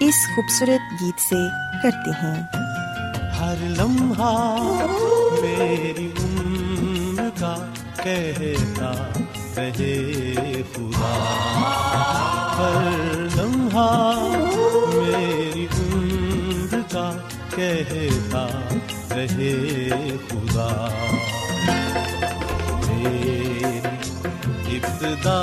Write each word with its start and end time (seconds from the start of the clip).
اس 0.00 0.14
خوبصورت 0.34 1.02
گیت 1.02 1.20
سے 1.20 1.36
کرتے 1.82 2.10
ہیں 2.10 2.42
ہر 3.40 3.54
لمحہ 3.60 4.56
میری 5.40 6.10
عمر 6.18 7.28
کا 7.40 7.54
کہتا 8.02 8.92
رہے 9.56 10.62
خدا۔ 10.74 11.12
ہر 12.58 12.92
لمحہ 13.36 14.22
میری 14.94 15.66
عمر 15.78 16.76
کا 16.90 17.10
کہتا 17.54 18.46
رہے 19.10 19.80
خدا۔ 20.28 20.88
میری 22.86 23.80
ابتدا 24.76 25.42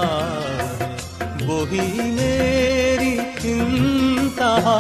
وہی 1.42 2.02
میری 2.02 3.18
انتہا 4.44 4.80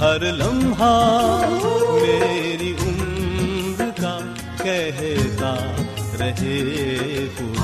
ہر 0.00 0.24
لمحہ 0.32 0.94
میری 1.92 2.72
عمر 2.82 3.90
کا 4.00 4.18
کہتا 4.62 5.54
رہے 6.20 7.26
ہو 7.40 7.55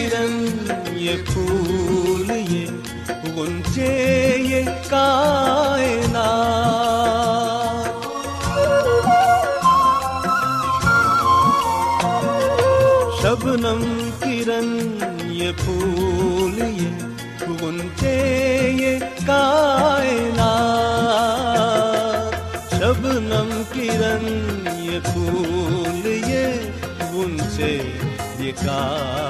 شبنم 0.00 0.34
کرن 0.60 0.96
یہ 0.96 1.16
پھول 1.26 2.30
یہ 2.30 2.66
گنچے 3.36 3.88
یہ 4.40 4.68
کائنات 4.90 6.18
شبنم 13.22 13.82
کرن 14.20 14.68
یہ 15.30 15.52
پھول 15.56 16.58
یہ 16.60 16.92
گنچے 17.62 18.16
یہ 18.78 18.98
کائنات 19.26 20.74
شبنم 22.72 23.50
کرن 23.72 24.24
یہ 24.82 24.98
پھول 25.04 26.06
یہ 26.06 26.46
گنچے 27.14 27.76
یہ 28.38 28.52
کائنات 28.64 29.29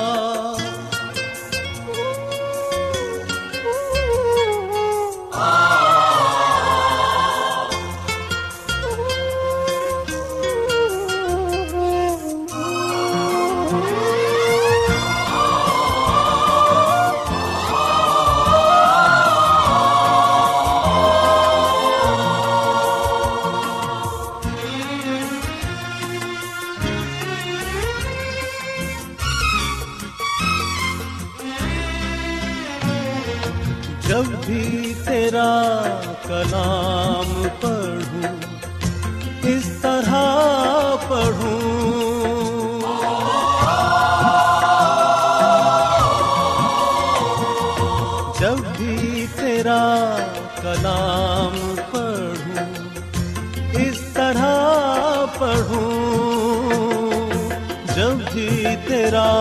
جب 58.01 58.33
بھی 58.33 58.63
تیرا 58.87 59.31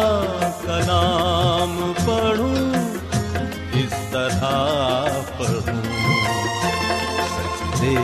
کلام 0.62 1.92
پڑھوں، 2.06 2.72
اس 3.72 3.94
طرح 4.10 4.42
پڑھوں۔ 5.36 5.82
سجدے 7.34 7.94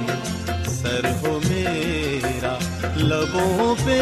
میں 0.00 0.64
سر 0.64 1.06
ہو 1.22 1.38
میرا، 1.48 2.56
لبوں 2.96 3.74
پہ 3.84 4.00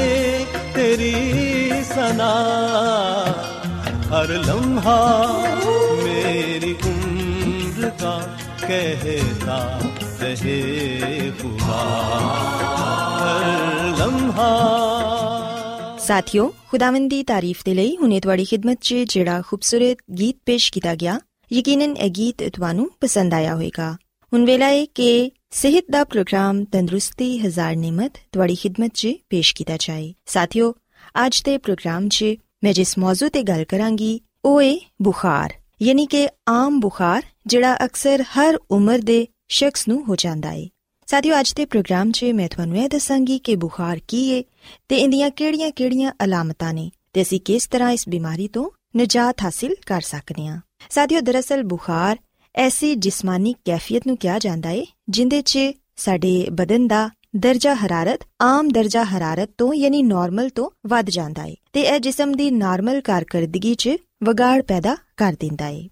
تیری 0.72 1.70
سنا 1.84 2.32
ہر 4.10 4.28
لمحہ 4.28 5.00
میری 6.02 6.74
عمر 6.86 7.88
کا 8.00 8.18
کہتا 8.66 9.78
رہے 10.20 11.30
ساتھیو 16.12 16.48
خداون 16.70 17.08
تعریف 17.26 17.66
دے 17.66 17.74
لئی 17.74 17.96
ہنے 18.02 18.20
تواڈی 18.20 18.44
خدمت 18.44 18.80
چ 18.80 18.94
جڑا 19.08 19.40
خوبصورت 19.46 20.18
گیت 20.18 20.44
پیش 20.44 20.70
کیتا 20.70 20.94
گیا، 21.00 21.18
یقیناً 21.50 21.90
اے 21.98 22.08
گیت 22.16 22.38
تانوں 22.38 22.86
پسند 23.00 23.32
آیا 23.32 23.54
ہوئے 23.54 23.70
گا۔ 23.78 23.96
ہن 24.32 24.44
ویلا 24.46 24.66
اے 24.66 24.86
کہ 24.94 25.28
صحت 25.52 25.92
دا 25.92 26.02
پروگرام 26.10 26.64
تندرستی 26.64 27.46
ہزار 27.46 27.74
نعمت 27.74 28.18
تواڈی 28.30 28.54
خدمت 28.54 28.94
چ 28.94 29.06
پیش 29.28 29.54
کیتا 29.54 29.76
جائے۔ 29.80 30.12
ساتھیو 30.26 30.72
اج 31.14 31.46
دے 31.46 31.58
پروگرام 31.58 32.08
چ 32.08 32.22
میں 32.62 32.72
جس 32.72 32.98
موضوع 32.98 33.28
تے 33.28 33.42
گل 33.48 33.64
کراں 33.64 33.98
گی، 33.98 34.18
او 34.44 34.56
اے 34.56 34.76
بخار۔ 34.98 35.48
یعنی 35.80 36.06
کہ 36.06 36.28
عام 36.46 36.80
بخار 36.80 37.20
جڑا 37.44 37.72
اکثر 37.72 38.20
ہر 38.36 38.54
عمر 38.70 38.98
دے 38.98 39.24
شخص 39.48 39.88
نو 39.88 39.98
ہو 40.08 40.14
جاندا 40.14 40.50
اے۔ 40.50 40.66
ساتھیو 41.06 41.34
چاہا 42.12 43.18
گی 43.28 43.38
کہ 43.38 43.56
بخار 43.56 43.96
کی 44.06 44.42
ہےڑی 44.90 45.70
کیڑی 45.76 46.04
علامت 46.18 46.62
حاصل 49.42 49.72
کر 49.86 50.00
سکتے 50.00 50.42
ہیں 50.42 51.62
بخار 51.62 52.16
ایسی 52.54 52.94
جسمانی 52.96 53.52
کیفیت 53.64 54.06
نو 54.06 54.16
کیا 54.16 54.38
جانا 54.40 54.68
ہے 54.68 54.84
جنڈی 55.06 55.42
چدن 55.44 56.90
درجہ 57.32 57.84
حرارت 57.84 58.24
آم 58.38 58.68
درجہ 58.68 59.16
حرارت 59.16 59.62
یعنی 59.74 60.02
نارمل 60.02 60.48
تو 60.48 60.70
ود 60.84 61.08
جانے 61.08 61.98
جسم 61.98 62.32
کی 62.32 62.50
نارمل 62.50 63.00
کارکردگی 63.00 63.74
چ 63.74 63.88
وگاڑ 64.20 64.60
پیدا 64.66 64.94
کر 65.16 65.34
دینا 65.40 65.66
ہے۔ 65.66 65.91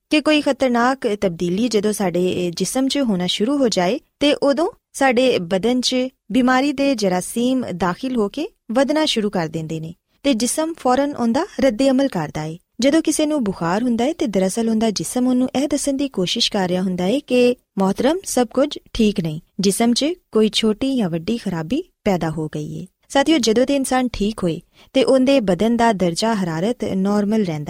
کوئی 0.19 0.41
خطرناک 0.41 1.07
تبدیلی 1.19 1.67
رد 11.59 11.81
عمل 11.89 12.07
کردار 12.07 12.49
جسم 14.89 15.27
اُن 15.27 15.45
دسن 15.71 15.97
کی 15.97 16.07
کوشش 16.07 16.49
کر 16.49 16.67
رہا 16.69 16.81
ہوں 16.81 16.97
کہ 17.25 17.53
محترم، 17.75 18.17
سب 18.23 18.45
کچھ 18.53 18.77
ٹھیک 18.93 19.19
نہیں۔ 19.19 19.39
جسم 19.57 19.93
چ 19.93 20.03
کوئی 20.31 20.49
چھوٹی 20.49 20.87
یا 20.87 21.07
وڈی 21.07 21.37
خرابی 21.37 21.81
پیدا 22.03 22.29
ہو 22.37 22.47
گئی 22.47 22.79
ہے۔ 22.79 22.85
ساتھی 23.09 23.33
جدو 23.39 23.61
تنسان 23.67 24.07
ٹھیک 24.13 24.39
ہوئے 24.43 24.59
تندھے 24.91 25.41
بدن 25.41 25.77
کا 25.77 25.91
درجہ 26.01 26.43
حرارت 26.43 26.83
نارمل 26.83 27.43
رنگ 27.43 27.69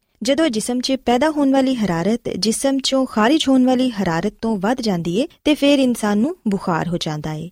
جد 0.27 0.41
جسم 0.53 0.79
چیز 0.79 0.97
ہو 2.93 3.05
خارج 3.05 3.49
ہورارت 3.49 4.39
تو 4.39 4.55
انسان 5.77 6.23
بخار 6.45 6.87
ہو 6.87 6.97
جاتا 7.01 7.33
ہے 7.33 7.47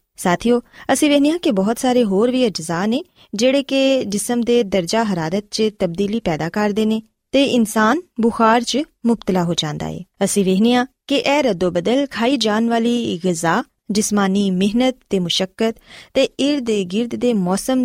اجزا 2.45 2.85
نا 2.85 2.97
جیجا 3.33 5.03
حرارت 5.13 5.61
تبدیلی 5.79 6.19
پیدا 6.19 6.49
کرتے 6.49 6.85
انسان 7.33 7.99
بخار 8.17 8.59
چبتلا 8.59 9.43
ہو 9.43 9.53
جانا 9.57 9.87
ہے 9.87 9.99
اصی 10.19 10.43
وا 10.43 10.75
ہاں 10.75 10.85
کہ 11.07 11.21
یہ 11.25 11.41
ردو 11.41 11.71
بدل 11.71 12.05
کھائی 12.11 12.37
جان 12.37 12.69
والی 12.69 13.17
غذا، 13.23 13.61
جسمانی 13.89 14.51
محنت 14.51 15.03
تشقت 15.07 15.79
ارد 16.15 16.69
گرد 16.93 17.21
کے 17.21 17.33
موسم 17.33 17.83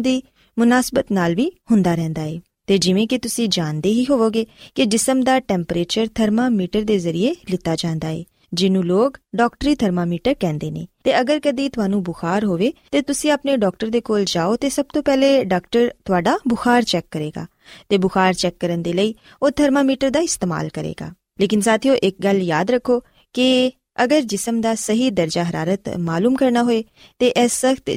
مناسبت 0.57 1.13
بھی 1.35 1.51
ہوں 1.71 1.85
ری 1.85 2.39
یٹردی 2.69 3.79
بخار 12.01 12.43
ہونے 12.43 12.71
ڈاکٹر 13.57 13.89
سب 14.69 14.85
تہلے 14.93 15.45
ڈاکٹر 15.45 15.89
بخار 16.45 16.81
چیک 16.83 17.11
کرے 17.11 17.31
گا۔ 17.37 17.45
بخار 17.91 18.33
چیک 18.33 18.59
کرنے 18.59 18.93
تھرمامیٹر 19.51 20.11
استعمال 20.23 20.69
کرے 20.69 20.93
گا۔ 21.01 21.13
لیکن 21.39 21.61
ساتھی 21.61 21.91
ایک 22.03 22.25
گل 22.25 22.43
یاد 22.43 22.71
رکھو 22.71 23.01
کہ 23.35 23.71
اگر 23.97 24.21
جسم 24.25 24.61
کا 24.63 24.75
سہی 24.75 25.11
درجہ 25.11 25.41
حرارت 25.51 25.89
کرنا 26.37 26.63
ہو 26.63 26.71
سخت 27.51 27.91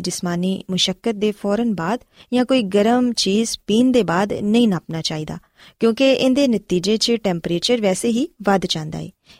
نہیں 4.41 4.67
نپنا 4.67 5.01
چاہیے 5.01 6.47
نتیجے 6.47 6.97
ویسے 7.81 8.07
ہی 8.07 8.25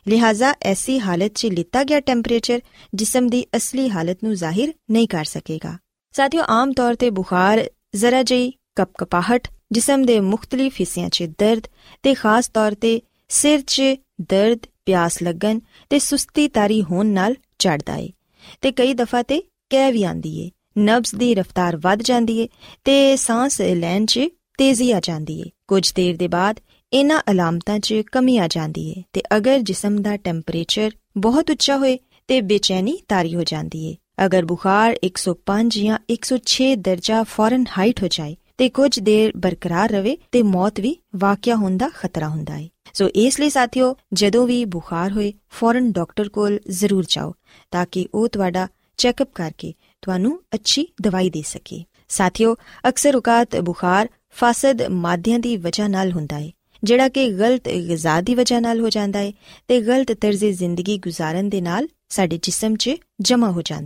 لہٰذا 0.05 0.51
ایسی 0.61 0.99
حالت 0.99 1.37
چ 1.37 1.45
لتا 1.45 1.83
گیا 1.89 1.99
ٹینپریچر 1.99 2.57
جسم 2.93 3.29
کی 3.29 3.43
اصلی 3.53 3.89
حالت 3.89 4.25
ظاہر 4.33 4.69
نہیں 4.89 5.05
کر 5.05 5.23
سکے 5.23 5.57
گا۔ 5.63 5.77
ساتھی 6.17 6.39
آم 6.47 6.71
طور 6.73 6.93
سے 6.99 7.11
بخار 7.11 7.57
ذرا 7.95 8.21
جی 8.21 8.51
کپ 8.75 8.93
کپاہٹ 8.93 9.47
جسم 9.69 10.03
کے 10.03 10.19
مختلف 10.19 10.81
حصوں 10.81 11.09
سے 11.13 11.27
درد 11.39 11.67
خاص 12.17 12.51
طور 12.51 12.71
پر 12.81 12.97
سر 13.29 13.57
چ 13.67 13.81
پیاس 14.87 15.21
لگ 15.21 15.45
دفاع 18.93 19.21
آ 19.71 19.85
جاتی 28.49 28.93
ہے 28.93 29.27
بہت 31.15 31.49
اچھا 31.49 31.75
ہوئے 31.75 31.97
تیچینی 32.25 32.95
تاری 33.07 33.35
ہو 33.35 33.43
جاندی 33.47 33.89
ہے 33.89 33.93
اگر 34.17 34.45
بخار 34.45 34.93
ایک 35.01 35.17
سو 35.17 35.33
پانچ 35.33 35.77
یا 35.77 35.97
اک 36.09 36.25
سو 36.25 36.37
چھ 36.37 36.73
درجہ 36.85 37.23
فورن 37.29 37.63
ہائٹ 37.77 38.01
ہو 38.01 38.07
جائے 38.11 38.35
چک 38.59 38.79
اپ 49.21 49.33
کر 49.33 49.49
کے 49.57 49.71
وجہ 55.63 55.87
ہے 56.31 56.49
جڑا 56.83 57.07
کہ 57.13 57.29
غلط 57.37 57.67
غذا 57.87 58.19
وجہ 58.37 58.59
ہے 59.15 59.31
ہو 62.15 63.61
جائے 63.61 63.85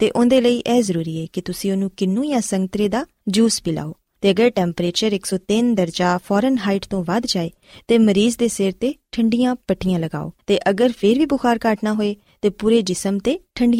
کہ 0.00 0.10
جس 3.26 3.62
پلاؤ 3.62 3.92
اگر 4.22 4.48
ٹمپریچر 4.54 5.12
ایک 5.12 5.26
سو 5.26 5.36
تین 5.38 5.76
درجہ 5.76 6.16
فورن 6.24 6.54
ہائٹ 6.66 6.86
تو 6.86 7.02
ود 7.08 7.26
جائے 7.28 7.48
تو 7.86 7.98
مریض 7.98 8.36
کے 8.36 8.48
سیر 8.48 8.70
تنڈیا 9.10 9.54
پٹیاں 9.66 9.98
لگاؤ 9.98 10.28
اگر 10.66 10.88
بھی 11.00 11.26
بخار 11.26 11.56
کاٹنا 11.56 11.92
ہوئے 11.92 12.14
پوری 12.42 12.82
جسم 12.82 13.18
سے 13.24 13.36
تین 13.54 13.74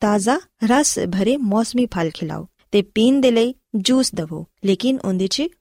تازہ 0.00 0.30
رس 0.70 0.98
بھرے 0.98 1.36
موسمی 1.36 1.86
پل 1.86 2.08
کھلاؤ 2.14 2.44
پینے 2.94 3.52
جوس 3.72 4.12
دیکھ 4.12 4.86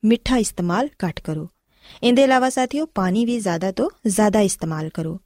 مٹھ 0.04 1.24
کرو 1.24 1.46
ادو 2.02 2.24
علاوہ 2.24 2.50
ساتھیوں 2.50 2.86
پانی 2.86 3.26
بھی 3.26 3.40
زیادہ 3.40 3.70
تو 3.76 3.90
زیادہ 4.06 4.38
استعمال 4.38 4.90
کرو 4.90 5.18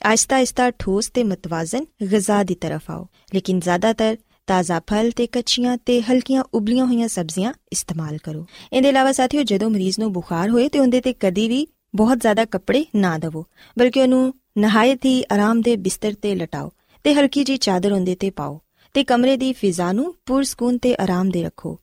آہستہ 0.00 0.34
آہستہ 0.34 0.62
ٹھوس 0.78 1.12
تے 1.12 1.22
متوازن 1.24 1.84
غذا 2.10 2.42
دی 2.48 2.54
طرف 2.54 2.90
آؤ۔ 2.90 3.02
لیکن 3.32 3.60
زیادہ 3.64 3.90
تر 3.98 4.14
تازہ 4.46 4.72
پھل 4.86 5.10
تے 5.16 5.26
کچیاں 5.26 5.76
تے 5.84 5.98
ہلکیاں 6.08 6.42
ابلیاں 6.52 6.86
ہوئیاں 6.86 7.08
سبزیاں 7.08 7.52
استعمال 7.70 8.18
کرو۔ 8.24 8.42
ان 8.70 8.84
دے 8.84 8.90
علاوہ 8.90 9.12
ساتھیو، 9.12 9.42
جدوں 9.48 9.70
مریض 9.70 9.98
نو 9.98 10.08
بخار 10.10 10.48
ہوئے 10.48 10.68
تے 10.68 10.78
اندے 10.78 11.00
تے 11.00 11.12
کدی 11.12 11.46
بھی 11.48 11.64
بہت 11.98 12.18
زیادہ 12.22 12.44
کپڑے 12.50 12.82
نہ 12.94 13.16
دو 13.22 13.42
بلکہ 13.76 14.00
انہوں 14.00 14.30
نہایت 14.56 15.04
ہی 15.04 15.20
آرام 15.30 15.60
دہ 15.66 15.76
بستر 15.84 16.12
تے 16.20 16.34
لٹاؤ 16.34 16.68
تے 17.04 17.12
ہلکی 17.18 17.44
جی 17.44 17.56
چادر 17.66 17.92
اندے 17.92 18.14
تے 18.20 18.30
پاؤ 18.38 18.56
تے 18.94 19.04
کمرے 19.04 19.36
دی 19.36 19.52
فضا 19.60 19.90
نو 19.92 20.10
پر 20.26 20.42
سکون 20.52 20.78
تے 20.82 20.94
آرام 20.98 21.30
دہ 21.30 21.46
رکھو۔ 21.46 21.74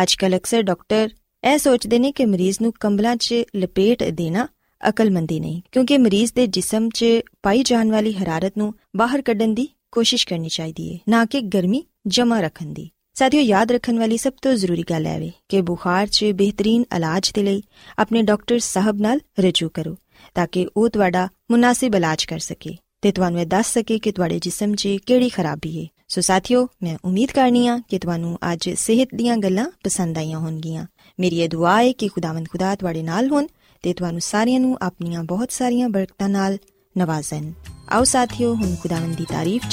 اج 0.00 0.16
کل 0.16 0.34
اکثر 0.34 0.60
ڈاکٹر 0.70 1.06
اے 1.46 1.58
ਸੋਚਦੇ 1.58 1.98
ਨੇ 1.98 2.12
کہ 2.16 2.26
مریض 2.26 2.60
نو 2.60 2.70
کمبلاں 2.80 3.14
چ 3.16 3.32
لپیٹ 3.54 4.02
دینا 4.18 4.46
عقل 4.84 5.08
مندی 5.10 5.38
نہیں 5.38 5.72
کیونکہ 5.72 5.98
مریض 5.98 6.32
والی 7.90 8.12
حرارت 8.22 8.58
کرنی 9.26 10.48
چاہیے 10.48 10.98
مناسب 21.48 21.96
علاج 21.96 22.26
کر 22.26 22.38
سکے 22.38 22.72
کہ 23.98 24.12
تی 24.16 24.38
جسم 24.42 24.74
چیڑی 24.74 25.28
خرابی 25.28 25.80
ہے 25.80 25.86
سو 26.08 26.20
ساتھیوں 26.20 26.66
میں 26.80 26.96
امید 27.04 27.28
کرنی 27.28 27.68
آج 28.40 28.70
صحت 28.76 29.18
دیا 29.18 29.36
گلا 29.44 29.66
پسند 29.84 30.16
آئی 30.16 30.34
ہو 30.34 30.50
میری 31.18 31.36
یہ 31.36 31.46
دعا 31.46 31.78
ہے 31.78 31.92
کہ 31.92 32.08
خدا 32.16 32.32
و 32.32 32.36
خدا 32.52 32.74
ت 32.78 32.84
تارا 33.84 34.58
نو 34.58 34.74
اپنی 34.80 35.16
بہت 35.28 35.52
ساری 35.52 35.82
نوازن 36.96 37.50
آؤ 37.86 38.04
ساتھی 38.04 38.44
تاریخ 39.28 39.70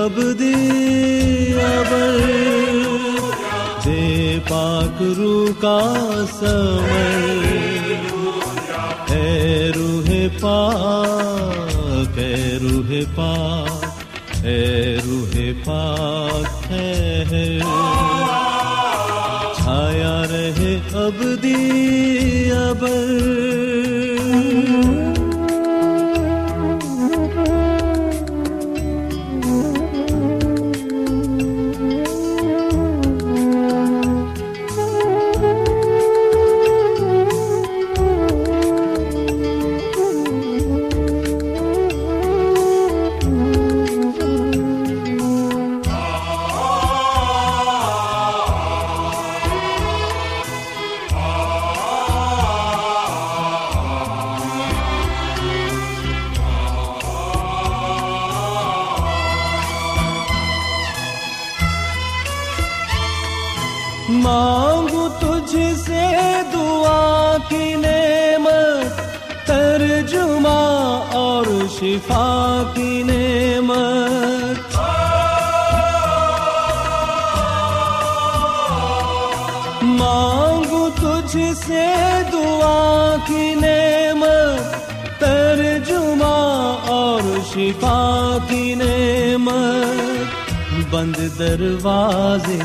عبدی 0.00 1.54
ابر 1.62 2.18
دے 3.84 4.38
پاک 4.48 5.02
رو 5.16 5.46
کا 5.60 5.80
سمر۔ 6.32 7.28
اے 9.12 9.70
روح 9.76 10.08
پاک، 10.40 12.18
اے 12.18 12.58
روح 12.62 12.92
پاک، 13.14 14.44
اے 14.46 14.96
روح 15.06 15.36
پاک 15.64 16.70
ہے 16.70 17.58
چھایا 19.56 20.22
رہے 20.30 20.74
ابدی 21.04 22.50
ابر 22.52 23.49
مانگو 64.10 65.08
تجھ 65.08 65.56
سے 65.86 66.06
دعا 66.52 67.36
کی 67.48 67.74
نعمت، 67.74 69.00
ترجمہ 69.46 71.04
اور 71.12 71.46
شفا 71.78 72.62
کی 72.74 73.02
نعمت۔ 73.02 74.76
مانگو 79.82 80.88
تجھ 80.94 81.36
سے 81.66 81.86
دعا 82.32 83.14
کی 83.26 83.54
نعمت، 83.54 85.20
ترجمہ 85.20 86.36
اور 86.86 87.22
شفا 87.54 88.38
کی 88.48 88.74
نعمت۔ 88.74 90.10
بند 90.90 91.16
دروازے 91.38 92.58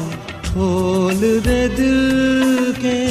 کھول 0.55 1.39
دے 1.45 1.67
دل 1.77 2.71
کے۔ 2.81 3.05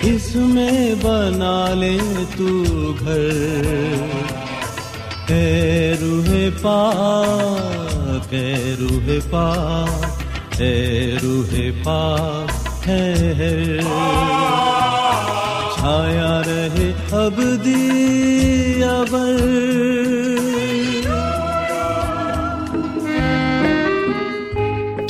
اس 0.00 0.36
میں 0.36 0.94
بنا 1.02 1.74
لے 1.74 1.98
تو 2.36 2.64
گھر۔ 3.00 3.28
اے 5.28 5.94
روح 6.00 6.32
پا 6.62 6.90
کے 8.30 8.74
روح 8.80 9.08
پا 9.30 9.84
اے 10.58 11.14
روح 11.22 11.54
پا 11.84 12.16
ہے۔ 12.86 13.78
چھایا 15.74 16.42
رہے 16.46 16.92
اب 17.10 17.64
دیر 17.64 18.33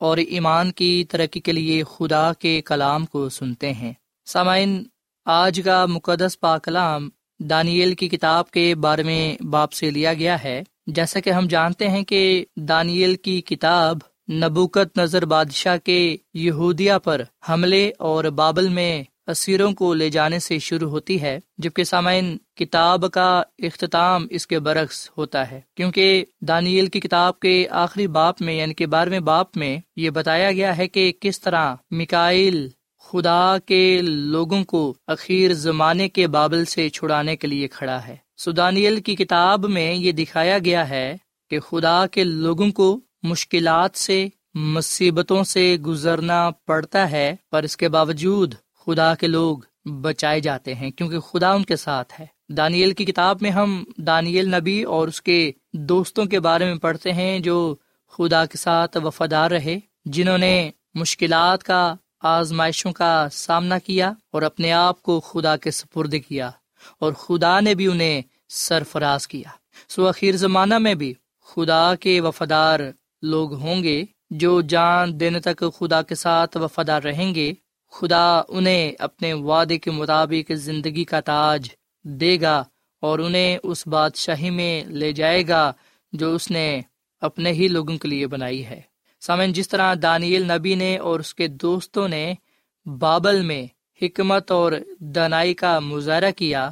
اور 0.00 0.16
ایمان 0.16 0.72
کی 0.72 1.04
ترقی 1.10 1.40
کے 1.40 1.52
لیے 1.52 1.82
خدا 1.84 2.32
کے 2.32 2.60
کلام 2.60 3.06
کو 3.06 3.28
سنتے 3.28 3.72
ہیں۔ 3.72 3.92
سامعین، 4.26 4.84
آج 5.24 5.60
کا 5.64 5.86
مقدس 5.86 6.40
پا 6.40 6.58
کلام 6.58 7.08
دانیل 7.40 7.94
کی 7.94 8.08
کتاب 8.08 8.50
کے 8.50 8.74
بارے 8.74 9.02
میں 9.02 9.42
باپ 9.42 9.72
سے 9.72 9.90
لیا 9.90 10.14
گیا 10.14 10.44
ہے۔ 10.44 10.62
جیسا 10.86 11.20
کہ 11.20 11.30
ہم 11.30 11.46
جانتے 11.46 11.88
ہیں 11.88 12.02
کہ 12.02 12.44
دانیل 12.56 13.14
کی 13.14 13.40
کتاب 13.40 13.98
نبوکت 14.32 14.98
نظر 14.98 15.24
بادشاہ 15.24 15.76
کے 15.76 16.16
یہودیہ 16.34 16.92
پر 17.04 17.22
حملے 17.48 17.92
اور 17.98 18.24
بابل 18.24 18.68
میں 18.68 19.04
اسیروں 19.26 19.72
کو 19.72 19.94
لے 19.94 20.10
جانے 20.10 20.38
سے 20.38 20.58
شروع 20.58 20.90
ہوتی 20.90 21.22
ہے، 21.22 21.40
جبکہ 21.58 21.84
سامعین 21.84 22.36
کتاب 22.54 23.10
کا 23.12 23.42
اختتام 23.58 24.26
اس 24.30 24.46
کے 24.46 24.58
برعکس 24.58 25.10
ہوتا 25.18 25.50
ہے۔ 25.50 25.60
کیونکہ 25.74 26.24
دانیل 26.40 26.86
کی 26.86 27.00
کتاب 27.00 27.40
کے 27.40 27.66
آخری 27.70 28.06
باپ 28.06 28.42
میں 28.42 28.54
یعنی 28.54 28.74
کہ 28.74 28.86
بارہویں 28.86 29.20
باپ 29.20 29.56
میں، 29.56 29.78
یہ 29.96 30.10
بتایا 30.10 30.52
گیا 30.52 30.76
ہے 30.76 30.88
کہ 30.88 31.12
کس 31.20 31.40
طرح 31.40 31.74
مکائل 31.90 32.68
خدا 32.98 33.56
کے 33.66 34.00
لوگوں 34.02 34.64
کو 34.64 34.94
اخیر 35.06 35.52
زمانے 35.52 36.08
کے 36.08 36.26
بابل 36.26 36.64
سے 36.64 36.88
چھڑانے 36.88 37.36
کے 37.36 37.46
لیے 37.46 37.68
کھڑا 37.68 38.06
ہے۔ 38.06 38.16
سدانیل 38.36 39.00
کی 39.00 39.16
کتاب 39.16 39.68
میں 39.68 39.94
یہ 39.94 40.12
دکھایا 40.12 40.58
گیا 40.58 40.88
ہے 40.88 41.16
کہ 41.50 41.60
خدا 41.60 42.06
کے 42.06 42.24
لوگوں 42.24 42.70
کو 42.70 43.00
مشکلات 43.22 43.96
سے، 43.98 44.26
مصیبتوں 44.54 45.44
سے 45.44 45.76
گزرنا 45.86 46.50
پڑتا 46.50 47.10
ہے، 47.10 47.36
پر 47.50 47.62
اس 47.62 47.76
کے 47.76 47.88
باوجود 47.88 48.54
خدا 48.86 49.14
کے 49.14 49.26
لوگ 49.26 49.58
بچائے 50.00 50.40
جاتے 50.40 50.74
ہیں 50.74 50.90
کیونکہ 50.90 51.18
خدا 51.18 51.52
ان 51.52 51.64
کے 51.64 51.76
ساتھ 51.76 52.20
ہے۔ 52.20 52.26
دانیل 52.48 52.94
کی 52.94 53.04
کتاب 53.04 53.38
میں 53.40 53.50
ہم 53.50 53.84
دانیل 53.96 54.54
نبی 54.54 54.82
اور 54.82 55.08
اس 55.08 55.22
کے 55.22 55.52
دوستوں 55.72 56.24
کے 56.24 56.40
بارے 56.40 56.64
میں 56.64 56.74
پڑھتے 56.74 57.12
ہیں 57.12 57.38
جو 57.38 57.74
خدا 58.10 58.46
کے 58.46 58.58
ساتھ 58.58 58.96
وفادار 59.04 59.50
رہے، 59.50 59.78
جنہوں 60.04 60.38
نے 60.38 60.70
مشکلات 60.94 61.62
کا، 61.62 61.94
آزمائشوں 62.20 62.92
کا 62.92 63.28
سامنا 63.32 63.78
کیا 63.78 64.12
اور 64.32 64.42
اپنے 64.42 64.72
آپ 64.72 65.02
کو 65.02 65.20
خدا 65.20 65.56
کے 65.56 65.70
سپرد 65.70 66.14
کیا 66.28 66.50
اور 66.98 67.12
خدا 67.12 67.60
نے 67.60 67.74
بھی 67.74 67.86
انہیں 67.86 68.22
سرفراز 68.48 69.28
کیا۔ 69.28 69.50
سو 69.88 70.08
اخیر 70.08 70.36
زمانہ 70.36 70.78
میں 70.78 70.94
بھی 70.94 71.14
خدا 71.44 71.94
کے 71.94 72.20
وفادار 72.20 72.80
لوگ 73.22 73.54
ہوں 73.54 73.82
گے 73.82 74.04
جو 74.30 74.60
جان 74.60 75.20
دینے 75.20 75.40
تک 75.40 75.64
خدا 75.78 76.02
کے 76.02 76.14
ساتھ 76.14 76.56
وفادار 76.56 77.02
رہیں 77.02 77.34
گے۔ 77.34 77.52
خدا 77.90 78.42
انہیں 78.48 78.92
اپنے 78.98 79.32
وعدے 79.32 79.78
کے 79.78 79.90
مطابق 79.90 80.52
زندگی 80.54 81.04
کا 81.04 81.20
تاج 81.20 81.68
دے 82.02 82.40
گا 82.40 82.64
اور 83.00 83.18
انہیں 83.18 83.58
اس 83.62 83.86
بادشاہی 83.86 84.50
میں 84.50 84.84
لے 84.84 85.12
جائے 85.12 85.48
گا 85.48 85.72
جو 86.12 86.34
اس 86.34 86.50
نے 86.50 86.80
اپنے 87.20 87.52
ہی 87.52 87.68
لوگوں 87.68 87.98
کے 87.98 88.08
لیے 88.08 88.26
بنائی 88.26 88.66
ہے۔ 88.66 88.80
سامن 89.20 89.52
جس 89.52 89.68
طرح 89.68 89.94
دانیل 90.02 90.52
نبی 90.52 90.74
نے 90.74 90.98
اور 90.98 91.20
اس 91.20 91.34
کے 91.34 91.48
دوستوں 91.48 92.08
نے 92.08 92.34
بابل 92.98 93.40
میں 93.40 93.66
حکمت 94.02 94.50
اور 94.50 94.72
دنائی 94.98 95.54
کا 95.54 95.78
مظاہرہ 95.78 96.30
کیا، 96.30 96.70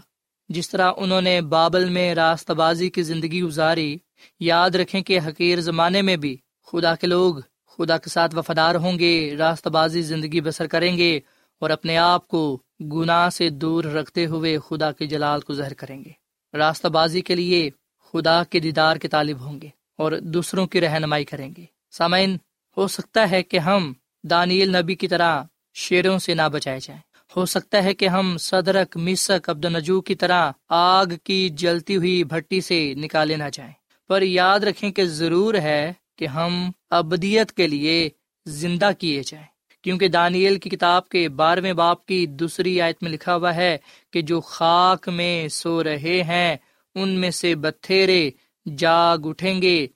جس 0.48 0.70
طرح 0.70 0.92
انہوں 0.96 1.20
نے 1.20 1.40
بابل 1.40 1.88
میں 1.88 2.14
راست 2.14 2.50
بازی 2.50 2.90
کی 2.90 3.03
زندگی 3.03 3.42
گزاری، 3.42 3.98
یاد 4.40 4.70
رکھیں 4.70 5.00
کہ 5.00 5.18
حقیر 5.27 5.61
زمانے 5.61 6.03
میں 6.03 6.16
بھی 6.16 6.37
خدا 6.66 6.94
کے 6.94 7.07
لوگ 7.07 7.35
خدا 7.78 7.98
کے 7.98 8.10
ساتھ 8.10 8.34
وفادار 8.34 8.74
ہوں 8.74 8.98
گے 8.98 9.37
راست 9.38 9.66
بازی 9.66 10.02
زندگی 10.02 10.40
بسر 10.40 10.66
کریں 10.66 10.96
گے 10.96 11.20
اور 11.60 11.70
اپنے 11.70 11.96
آپ 11.96 12.28
کو 12.28 12.62
گناہ 12.80 13.28
سے 13.28 13.50
دور 13.50 13.84
رکھتے 13.84 14.26
ہوئے 14.26 14.58
خدا 14.68 14.92
کے 14.92 15.06
جلال 15.06 15.40
کو 15.40 15.52
زہر 15.52 15.74
کریں 15.74 16.04
گے۔ 16.04 16.10
راستہ 16.56 16.88
بازی 16.88 17.20
کے 17.20 17.34
لیے 17.34 17.70
خدا 18.12 18.44
کے 18.44 18.60
دیدار 18.60 18.96
کے 18.96 19.08
طالب 19.08 19.40
ہوں 19.40 19.60
گے 19.60 19.68
اور 19.98 20.12
دوسروں 20.12 20.66
کی 20.66 20.80
رہنمائی 20.80 21.24
کریں 21.24 21.54
گے۔ 21.56 21.64
سامعین، 21.90 22.37
ہو 22.76 22.88
سکتا 22.88 23.30
ہے 23.30 23.42
کہ 23.42 23.58
ہم 23.58 23.92
دانیل 24.22 24.76
نبی 24.76 24.94
کی 24.94 25.08
طرح 25.08 25.42
شیروں 25.74 26.18
سے 26.18 26.34
نہ 26.34 26.48
بچائے 26.52 26.80
جائیں۔ 26.80 27.00
ہو 27.37 27.46
سکتا 27.46 27.84
ہے 27.84 27.94
کہ 27.94 28.08
ہم 28.08 28.37
صدرک 28.37 28.96
مسک 28.96 29.50
عبد 29.50 29.64
نجو 29.64 30.00
کی 30.00 30.14
طرح 30.14 30.52
آگ 30.68 31.06
کی 31.24 31.48
جلتی 31.48 31.96
ہوئی 31.96 32.24
بھٹی 32.24 32.60
سے 32.60 32.94
نکالے 32.94 33.37
نہ 33.37 33.44
جائیں۔ 33.52 33.72
پر 34.08 34.22
یاد 34.22 34.60
رکھیں 34.60 34.90
کہ 34.90 35.04
ضرور 35.04 35.54
ہے 35.54 35.92
کہ 36.16 36.27
ہم 36.27 36.70
ابدیت 36.90 37.53
کے 37.53 37.66
لیے 37.66 38.09
زندہ 38.46 38.90
کیے 38.98 39.22
جائیں۔ 39.27 39.46
کیونکہ 39.83 40.09
دانیل 40.09 40.59
کی 40.59 40.70
کتاب 40.70 41.09
کے 41.09 41.29
بارہویں 41.29 41.72
باپ 41.72 42.07
کی 42.07 42.27
دوسری 42.27 42.81
آیت 42.81 43.03
میں 43.03 43.11
لکھا 43.11 43.37
ہوا 43.37 43.55
ہے 43.55 43.79
کہ 44.12 44.22
جو 44.22 44.40
خاک 44.40 45.09
میں 45.09 45.48
سو 45.48 45.85
رہے 45.85 46.22
ہیں، 46.22 46.57
ان 46.94 47.09
میں 47.09 47.31
سے 47.31 47.55
بتھیرے 47.55 48.31
جاگ 48.77 49.18
اٹھیں 49.24 49.62
گے 49.62 49.87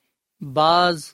بعض 0.41 1.05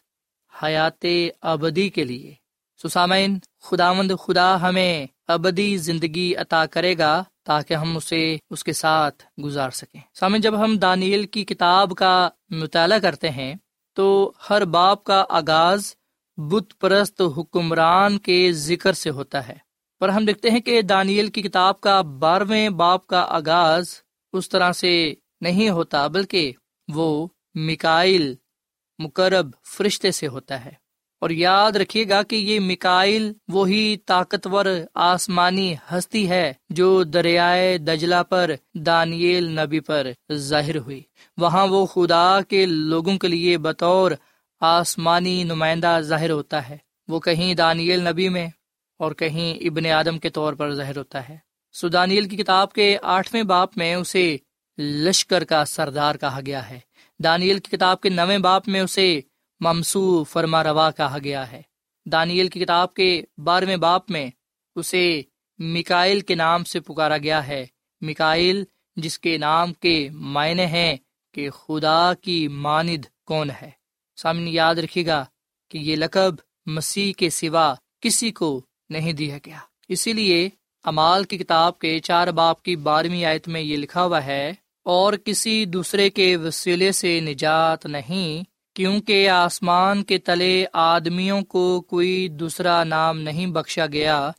حیات 0.63 1.07
ابدی 1.43 1.89
کے 1.89 2.05
لیے۔ 2.05 2.35
سسامین 2.83 3.39
خدا 3.63 3.93
مند 3.93 4.13
خدا 4.19 4.69
ہمیں 4.69 5.07
ابدی 5.29 5.77
زندگی 5.77 6.35
عطا 6.35 6.67
کرے 6.67 6.99
گا 6.99 7.25
تاکہ 7.45 7.75
ہم 7.75 7.97
اسے، 7.97 8.37
اس 8.51 8.65
کے 8.65 8.73
ساتھ 8.73 9.23
گزار 9.45 9.71
سکیں۔ 9.71 10.01
سامن 10.15 10.41
جب 10.41 10.65
ہم 10.65 10.77
دانیل 10.77 11.27
کی 11.27 11.45
کتاب 11.45 11.97
کا 11.97 12.29
مطالعہ 12.51 12.99
کرتے 12.99 13.31
ہیں 13.31 13.55
تو 13.95 14.33
ہر 14.51 14.65
باپ 14.65 15.05
کا 15.05 15.25
آغاز 15.29 15.95
بت 16.37 16.81
پرست 16.81 17.23
حکمران 17.37 18.19
کے 18.19 18.53
ذکر 18.53 18.93
سے 18.93 19.11
ہوتا 19.11 19.49
ہے۔ 19.49 19.55
پر 20.01 20.09
ہم 20.09 20.25
دیکھتے 20.25 20.51
ہیں 20.51 20.61
کہ 20.61 20.83
دانیل 20.83 21.31
کی 21.31 21.43
کتاب 21.43 21.81
کا 21.81 22.01
بارہویں 22.01 22.69
باپ 22.69 23.07
کا 23.07 23.21
آغاز 23.21 23.85
اس 24.33 24.49
طرح 24.49 24.73
سے 24.73 25.15
نہیں 25.41 25.71
ہوتا، 25.71 26.07
بلکہ 26.07 26.53
وہ 26.95 27.27
مکائل 27.55 28.35
مقرب 28.99 29.51
فرشتے 29.77 30.11
سے 30.11 30.27
ہوتا 30.27 30.65
ہے۔ 30.65 30.84
اور 31.25 31.31
یاد 31.31 31.73
رکھیے 31.73 32.09
گا 32.09 32.23
کہ 32.23 32.37
یہ 32.37 32.61
مکائل 32.61 33.33
وہی 33.49 33.97
طاقتور 33.97 34.65
آسمانی 34.95 35.75
ہستی 35.93 36.29
ہے 36.29 36.53
جو 36.69 37.03
دریائے 37.03 37.79
دجلا 37.79 38.23
پر 38.23 38.51
دانیل 38.75 39.61
نبی 39.61 39.81
پر 39.81 40.07
ظاہر 40.33 40.77
ہوئی۔ 40.77 41.03
وہاں 41.37 41.67
وہ 41.67 41.87
خدا 41.87 42.41
کے 42.49 42.67
لوگوں 42.67 43.19
کے 43.19 43.29
لیے 43.29 43.59
بطور 43.59 44.13
آسمانی 44.61 45.45
نمائندہ 45.45 45.99
ظاہر 46.01 46.31
ہوتا 46.31 46.69
ہے۔ 46.69 46.77
وہ 47.09 47.21
کہیں 47.21 47.55
دانیل 47.55 48.09
نبی 48.09 48.29
میں 48.29 48.47
اور 48.99 49.13
کہیں 49.13 49.55
ابن 49.55 49.87
آدم 49.87 50.19
کے 50.19 50.31
طور 50.31 50.53
پر 50.53 50.75
ظاہر 50.75 50.97
ہوتا 50.97 51.29
ہے۔ 51.29 51.37
سو 51.73 51.89
دانیل 51.89 52.29
کی 52.29 52.37
کتاب 52.37 52.73
کے 52.73 52.99
آٹھویں 53.03 53.43
باپ 53.43 53.77
میں 53.77 53.95
اسے 53.95 54.37
لشکر 54.79 55.45
کا 55.45 55.65
سردار 55.65 56.15
کہا 56.15 56.41
گیا 56.47 56.71
ہے۔ 56.71 56.79
دانیل 57.25 57.59
کی 57.59 57.77
کتاب 57.77 58.01
کے 58.01 58.09
نویں 58.09 58.39
باپ 58.39 58.69
میں 58.69 58.81
اسے 58.81 59.21
ممسو 59.61 60.25
فرما 60.25 60.63
روا 60.65 60.91
کہا 60.91 61.19
گیا 61.25 61.51
ہے۔ 61.53 61.63
دانیل 62.07 62.49
کی 62.49 62.61
کتاب 62.61 62.95
کے 62.95 63.09
بارہویں 63.39 63.77
باپ 63.77 64.11
میں 64.11 64.29
اسے 64.77 65.23
مکائل 65.59 66.21
کے 66.21 66.35
نام 66.35 66.65
سے 66.65 66.81
پکارا 66.81 67.19
گیا 67.19 67.47
ہے۔ 67.47 67.65
مکائل 68.03 68.65
جس 68.97 69.19
کے 69.19 69.37
نام 69.39 69.73
کے 69.73 70.09
معنی 70.13 70.65
ہیں 70.65 70.97
کہ 71.35 71.51
خدا 71.51 72.13
کی 72.15 72.47
ماند 72.49 73.05
کون 73.27 73.51
ہے۔ 73.63 73.71
سامنے 74.19 74.51
یاد 74.51 74.75
رکھے 74.75 75.07
گا 75.07 75.25
کہ 75.71 75.79
یہ 75.79 75.97
لقب 75.97 76.35
مسیح 76.67 77.13
کے 77.13 77.31
سوا 77.31 77.75
کسی 78.03 78.31
کو 78.31 78.61
نہیں 78.91 79.13
دیا 79.13 79.39
گیا۔ 79.47 79.59
اسی 79.89 80.13
لیے 80.13 80.49
امال 80.85 81.25
کی 81.25 81.39
کتاب 81.39 81.79
کے 81.79 81.99
چار 81.99 82.29
باپ 82.29 82.63
کی 82.63 82.77
بارہویں 82.77 83.25
آیت 83.25 83.49
میں 83.49 83.61
یہ 83.61 83.77
لکھا 83.77 84.05
ہوا 84.05 84.25
ہے، 84.27 84.53
اور 84.87 85.13
کسی 85.25 85.65
دوسرے 85.65 86.09
کے 86.11 86.37
وسیلے 86.37 86.91
سے 86.93 87.19
نجات 87.21 87.87
نہیں 87.87 88.43
کیونکہ 88.75 89.29
آسمان 89.29 90.03
کے 90.03 90.19
تلے 90.19 90.67
آدمیوں 90.73 91.43
کو 91.43 91.81
کوئی 91.81 92.29
دوسرا 92.29 92.85
نام 92.85 93.21
نہیں 93.21 93.47
بخشا 93.47 93.87
گیا، 93.87 94.31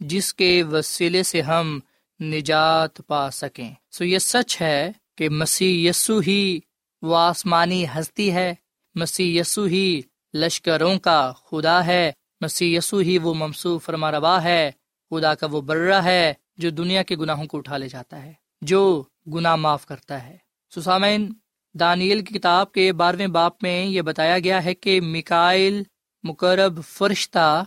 جس 0.00 0.34
کے 0.34 0.62
وسیلے 0.62 1.22
سے 1.22 1.42
ہم 1.42 1.80
نجات 2.20 3.06
پا 3.06 3.30
سکیں۔ 3.30 3.74
سو 3.90 4.04
یہ 4.04 4.18
سچ 4.18 4.62
ہے 4.62 4.92
کہ 5.18 5.28
مسیح 5.28 5.90
یسو 5.90 6.18
ہی 6.18 6.58
وہ 7.02 7.16
آسمانی 7.16 7.84
ہستی 7.84 8.32
ہے۔ 8.32 8.54
مسیح 8.94 9.40
یسو 9.40 9.64
ہی 9.64 10.00
لشکروں 10.34 10.98
کا 10.98 11.32
خدا 11.50 11.86
ہے۔ 11.86 12.12
مسیح 12.40 12.78
یسو 12.78 12.98
ہی 12.98 13.18
وہ 13.18 13.34
ممسو 13.34 13.78
فرما 13.78 14.10
روا 14.10 14.42
ہے۔ 14.42 14.70
خدا 15.10 15.34
کا 15.34 15.46
وہ 15.46 15.60
برہ 15.60 16.02
ہے 16.04 16.34
جو 16.56 16.70
دنیا 16.70 17.02
کے 17.02 17.16
گناہوں 17.16 17.44
کو 17.44 17.58
اٹھا 17.58 17.76
لے 17.76 17.88
جاتا 17.88 18.22
ہے، 18.22 18.32
جو 18.60 19.02
گناہ 19.34 19.56
معاف 19.56 19.86
کرتا 19.86 20.26
ہے۔ 20.26 20.36
سسامین 20.74 21.32
دانیل 21.74 22.24
کی 22.24 22.38
کتاب 22.38 22.72
کے 22.72 22.92
بارہویں 22.92 23.26
باپ 23.26 23.62
میں 23.62 23.86
یہ 23.86 24.02
بتایا 24.02 24.38
گیا 24.38 24.64
ہے 24.64 24.74
کہ 24.74 25.00
مکائل 25.00 25.82
مقرب 26.22 26.84
فرشتہ 26.84 27.64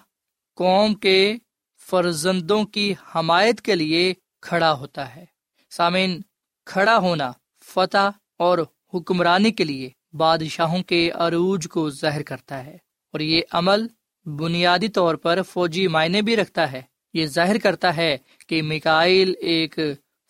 قوم 0.55 0.93
کے 0.93 1.37
فرزندوں 1.89 2.63
کی 2.63 2.93
حمایت 3.15 3.61
کے 3.61 3.75
لیے 3.75 4.13
کھڑا 4.41 4.73
ہوتا 4.73 5.15
ہے۔ 5.15 5.25
سامعین، 5.69 6.21
کھڑا 6.65 6.97
ہونا 6.97 7.31
فتح 7.65 8.09
اور 8.39 8.57
حکمرانی 8.93 9.51
کے 9.51 9.63
لیے 9.63 9.89
بادشاہوں 10.13 10.83
کے 10.83 11.11
عروج 11.11 11.67
کو 11.67 11.89
ظاہر 11.89 12.23
کرتا 12.23 12.65
ہے 12.65 12.77
اور 13.13 13.19
یہ 13.19 13.41
عمل 13.51 13.87
بنیادی 14.25 14.87
طور 14.87 15.15
پر 15.15 15.41
فوجی 15.41 15.87
معنی 15.87 16.21
بھی 16.21 16.35
رکھتا 16.35 16.71
ہے۔ 16.71 16.81
یہ 17.13 17.25
ظاہر 17.25 17.57
کرتا 17.57 17.97
ہے 17.97 18.17
کہ 18.47 18.61
مکائل 18.61 19.33
ایک 19.39 19.79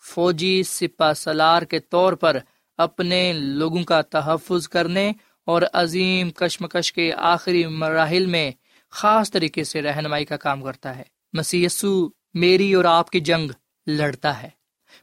فوجی 0.02 0.62
سپا 0.62 1.14
سلار 1.14 1.62
کے 1.62 1.78
طور 1.78 2.12
پر 2.12 2.38
اپنے 2.78 3.32
لوگوں 3.32 3.82
کا 3.82 4.02
تحفظ 4.02 4.68
کرنے 4.68 5.12
اور 5.46 5.62
عظیم 5.72 6.30
کشمکش 6.30 6.92
کے 6.92 7.12
آخری 7.12 7.66
مراحل 7.66 8.26
میں 8.26 8.50
خاص 8.90 9.30
طریقے 9.30 9.64
سے 9.64 9.82
رہنمائی 9.82 10.24
کا 10.24 10.36
کام 10.36 10.62
کرتا 10.62 10.96
ہے۔ 10.96 11.02
مسیسو 11.32 12.08
میری 12.34 12.74
اور 12.74 12.84
آپ 12.84 13.10
کی 13.10 13.20
جنگ 13.20 13.50
لڑتا 13.86 14.42
ہے۔ 14.42 14.48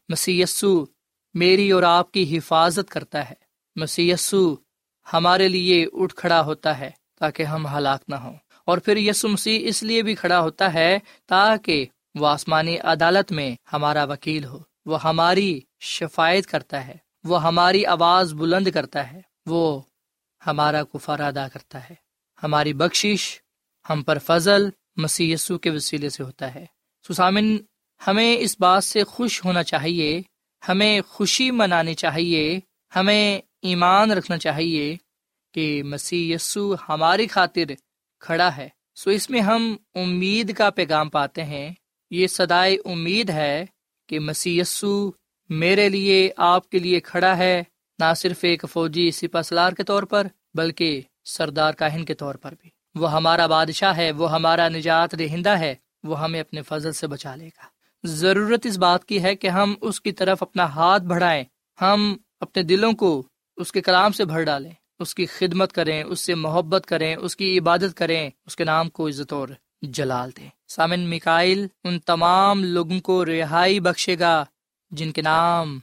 مسیسو 0.10 0.86
میری 1.34 1.72
اور 1.72 1.84
آپ 1.84 2.12
کی 2.12 2.38
حفاظت 2.38 2.90
کرتا 2.90 3.30
ہے۔ 3.30 3.34
مسیسو 3.76 4.56
ہمارے 5.14 5.48
لیے 5.48 5.86
اٹھ 5.94 6.16
کھڑا 6.16 6.42
ہوتا 6.42 6.80
ہے 6.80 6.92
تاکہ 7.20 7.44
ہم 7.44 7.68
ہلاک 7.68 8.02
نہ 8.08 8.16
ہوں۔ 8.16 8.34
اور 8.66 8.78
پھر 8.78 8.98
یسو 8.98 9.28
مسیح 9.28 9.60
اس 9.68 9.84
لیے 9.84 10.02
بھی 10.02 10.16
کھڑا 10.16 10.40
ہوتا 10.40 10.74
ہے 10.74 11.00
تاکہ 11.26 11.86
وہ 12.16 12.28
آسمانی 12.28 12.78
عدالت 12.78 13.32
میں 13.32 13.56
ہمارا 13.74 14.04
وکیل 14.04 14.46
ہو۔ 14.46 14.60
وہ 14.86 15.04
ہماری 15.04 15.60
شفایت 15.80 16.46
کرتا 16.46 16.88
ہے۔ 16.88 17.11
وہ 17.24 17.44
ہماری 17.44 17.86
آواز 17.86 18.34
بلند 18.34 18.68
کرتا 18.68 19.12
ہے، 19.12 19.22
وہ 19.46 19.82
ہمارا 20.48 20.84
کفار 20.84 21.20
ادا 21.20 21.48
کرتا 21.48 21.90
ہے۔ 21.90 21.96
ہماری 22.44 22.74
بخشش 22.74 23.42
ہم 23.90 24.04
پر 24.04 24.18
فضل 24.18 24.70
مسی 24.96 25.36
کے 25.64 25.70
وسیلے 25.70 26.10
سے 26.10 26.24
ہوتا 26.24 26.56
ہے۔ 26.56 26.66
سسامن، 27.08 27.58
ہمیں 28.08 28.38
اس 28.40 28.56
بات 28.60 28.84
سے 28.84 29.04
خوش 29.04 29.46
ہونا 29.46 29.64
چاہیے، 29.64 30.22
ہمیں 30.68 31.02
خوشی 31.02 31.52
منانی 31.52 31.94
چاہیے، 31.94 32.60
ہمیں 32.96 33.40
ایمان 33.62 34.12
رکھنا 34.12 34.38
چاہیے 34.38 34.98
کہ 35.54 35.84
مسی 35.84 36.36
ہماری 36.90 37.28
خاطر 37.28 37.72
کھڑا 38.20 38.58
ہے۔ 38.58 38.70
سو 38.96 39.10
اس 39.10 39.30
میں 39.30 39.42
ہم 39.42 39.76
امید 39.96 40.56
کا 40.56 40.70
پیغام 40.70 41.10
پاتے 41.10 41.44
ہیں۔ 41.44 41.74
یہ 42.10 42.28
سدائے 42.28 42.78
امید 42.86 43.30
ہے 43.30 43.66
کہ 44.08 44.20
مسی 44.20 44.62
میرے 45.52 45.90
لیے 45.90 46.32
آپ 46.38 46.70
کے 46.70 46.80
لیے 46.80 47.00
کھڑا 47.00 47.38
ہے، 47.38 47.64
نہ 48.00 48.14
صرف 48.18 48.38
ایک 48.42 48.66
فوجی 48.72 49.12
سپا 49.12 49.44
سلار 49.44 49.72
کے 49.72 49.84
طور 49.84 50.04
پر، 50.04 50.28
بلکہ 50.54 51.02
سردار 51.26 51.74
کاہن 51.74 52.06
کے 52.06 52.14
طور 52.14 52.36
پر 52.36 52.54
بھی۔ 52.60 52.70
وہ 52.96 53.12
ہمارا 53.12 53.48
بادشاہ 53.48 53.98
ہے، 53.98 54.12
وہ 54.12 54.32
ہمارا 54.32 54.70
نجات 54.70 55.20
دہندہ 55.20 55.50
ہے، 55.50 55.76
وہ 56.04 56.22
ہمیں 56.22 56.40
اپنے 56.40 56.62
فضل 56.62 56.94
سے 56.94 57.08
بچا 57.08 57.36
لے 57.36 57.46
گا۔ 57.46 57.64
ضرورت 58.04 58.66
اس 58.66 58.78
بات 58.78 59.06
کی 59.06 59.24
ہے 59.24 59.36
کہ 59.36 59.48
ہم 59.48 59.76
اس 59.82 60.02
کی 60.02 60.12
طرف 60.12 60.44
اپنا 60.44 60.64
ہاتھ 60.64 61.04
بڑھائیں، 61.04 61.44
ہم 61.82 62.18
اپنے 62.40 62.64
دلوں 62.64 62.94
کو 62.94 63.24
اس 63.58 63.72
کے 63.72 63.82
کلام 63.82 64.12
سے 64.12 64.26
بھر 64.26 64.44
ڈالیں، 64.44 64.72
اس 65.00 65.16
کی 65.16 65.26
خدمت 65.26 65.74
کریں، 65.74 66.04
اس 66.04 66.20
سے 66.20 66.36
محبت 66.36 66.86
کریں، 66.86 67.16
اس 67.16 67.36
کی 67.36 67.60
عبادت 67.60 67.96
کریں، 67.96 68.30
اس 68.46 68.56
کے 68.56 68.64
نام 68.64 68.90
کو 68.90 69.08
عزت 69.08 69.34
اور 69.34 69.48
جلال 69.82 70.30
دیں۔ 70.38 70.50
سامن 70.68 71.10
مکائل 71.10 71.68
ان 71.84 72.00
تمام 72.00 72.64
لوگوں 72.64 73.00
کو 73.00 73.26
رہائی 73.26 73.80
بخشے 73.80 74.20
گا۔ 74.20 74.46
جن 74.92 75.12
کے 75.12 75.22
نام 75.22 75.80